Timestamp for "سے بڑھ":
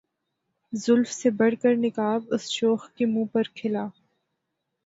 1.11-1.55